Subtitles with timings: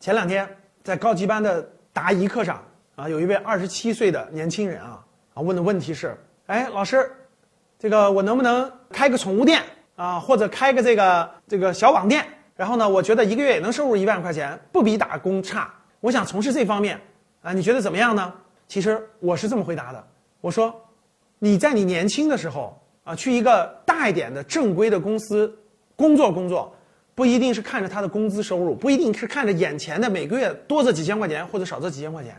[0.00, 0.48] 前两天
[0.82, 1.62] 在高级班的
[1.92, 2.64] 答疑课上
[2.96, 7.12] 啊，有一位二十七岁的年轻人啊啊问的问题是：哎，老师，
[7.78, 9.62] 这个我能不能开个宠物店
[9.96, 12.26] 啊，或者开个这个这个小网店？
[12.56, 15.70] 然后呢，我觉得一个月也能收入一万块钱，不比打工差。
[16.00, 16.98] 我想从事这方面
[17.42, 18.32] 啊，你觉得怎么样呢？
[18.68, 20.02] 其实我是这么回答的，
[20.40, 20.74] 我说，
[21.38, 25.54] 你在你年轻的时候啊，去一个大一点的正规的公司
[25.94, 26.74] 工作工作。
[27.20, 32.34] 不一定是看着他的工资收入，不一定是看着眼前的每个月多这几千块钱或者少这几千块钱，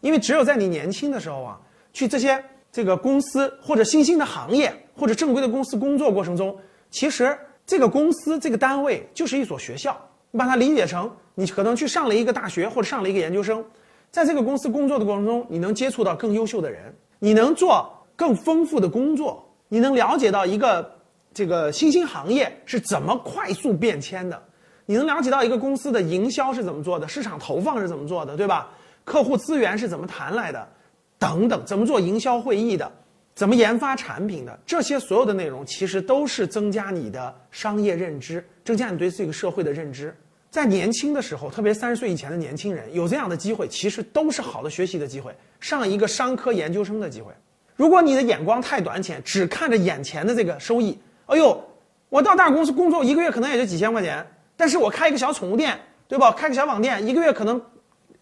[0.00, 1.60] 因为只有在你年轻的时候啊，
[1.92, 6.56] 去这些这个公司或者新兴的行业或者正规的公司工作过程中，
[6.90, 9.94] 其实这个公司这个单位就是一所学校，
[10.30, 13.62] 你把它理解成你可能去上了一个大学或者上了一个研究生，
[14.10, 20.94] 在这个公司工作的过程中，你能接触到更优秀的人，你能做更丰富的工作，你能了解到一个。
[21.34, 24.40] 这个新兴行业是怎么快速变迁的？
[24.86, 28.70] 你能了解到一个公司的营销是怎么做的，市场投放是怎么做的，对吧？
[29.04, 30.68] 客户资源是怎么谈来的，
[31.18, 32.92] 等等，怎么做营销会议的，
[33.34, 40.16] 怎么研发产品的，这些所有的内容其实都是增加你的商业认知，增加你对这个社会的认知。
[40.50, 47.32] 在年轻的时候，特别三十岁以前的年轻人有这样的机会，其实都是好的学习的机会，上一个商科研究生的机会。
[47.74, 50.96] 如果你的眼光太短浅，只看着眼前的这个收益。
[51.26, 51.64] 哎呦，
[52.08, 56.30] 我到大公司工作一个月可能也就几千块钱，但是我开一个小宠物店，对吧？
[56.32, 57.60] 开个小网店，一个月可能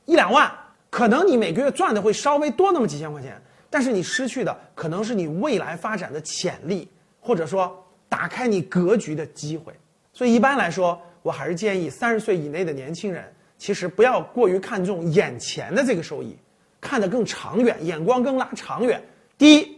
[0.05, 0.51] 一两万，
[0.89, 6.89] 可能你每个月赚的会稍微多那么几千块钱，但是你失去的可能是你未来发展的潜力，
[7.21, 9.73] 或者说打开你格局的机会。
[10.13, 13.25] 所以一般来说，我还是建议三十岁以内的年轻人，
[13.59, 16.37] 其实不要过于看重眼前的这个收益，
[16.81, 19.03] 看得更长远，眼光更拉长远。
[19.37, 19.77] 第一，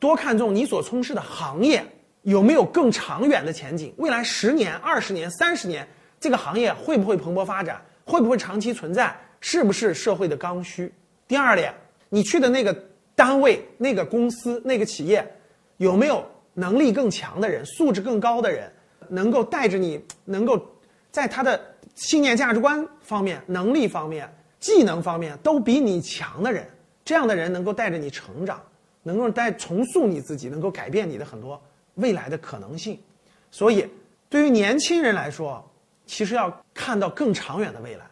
[0.00, 1.84] 多看重你所从事的行业。
[2.26, 3.94] 有没有更长远的前景？
[3.98, 5.86] 未来十年、二十年、三十年，
[6.18, 7.80] 这个行业会不会蓬勃发展？
[8.04, 9.16] 会不会长期存在？
[9.40, 10.92] 是不是社会的刚需？
[11.28, 11.72] 第二点，
[12.08, 12.76] 你去的那个
[13.14, 15.24] 单位、那个公司、那个企业，
[15.76, 16.24] 有没有
[16.54, 18.68] 能力更强的人、素质更高的人，
[19.08, 20.60] 能够带着你，能够
[21.12, 21.60] 在他的
[21.94, 24.28] 信念、价值观方面、能力方面、
[24.58, 26.66] 技能方面都比你强的人？
[27.04, 28.60] 这样的人能够带着你成长，
[29.04, 31.62] 能够带重塑你自己，能够改变你的很多。
[31.96, 32.98] 未来的可能性，
[33.50, 33.86] 所以
[34.30, 35.62] 对于年轻人来说，
[36.06, 38.06] 其实要看到更长远的未来，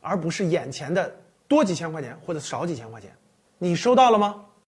[0.00, 1.14] 而不是眼前的
[1.48, 3.10] 多几千块钱或者少几千块钱。
[3.58, 4.44] 你收到了吗？